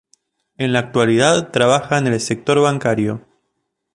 En 0.57 0.73
la 0.73 0.79
actualidad 0.79 1.51
trabaja 1.51 1.99
en 1.99 2.07
el 2.07 2.19
sector 2.19 2.59
bancario. 2.59 3.23